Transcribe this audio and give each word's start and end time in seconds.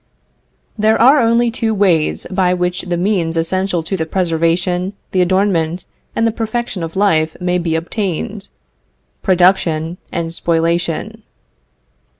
There 0.79 0.99
are 0.99 1.19
only 1.19 1.51
two 1.51 1.75
ways 1.75 2.25
by 2.31 2.55
which 2.55 2.81
the 2.81 2.97
means 2.97 3.37
essential 3.37 3.83
to 3.83 3.95
the 3.95 4.07
preservation, 4.07 4.93
the 5.11 5.21
adornment 5.21 5.85
and 6.15 6.25
the 6.25 6.31
perfection 6.31 6.81
of 6.81 6.95
life 6.95 7.37
may 7.39 7.59
be 7.59 7.75
obtained 7.75 8.47
production 9.21 9.99
and 10.11 10.33
spoliation. 10.33 11.21